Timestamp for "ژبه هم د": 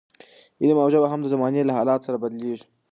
0.93-1.27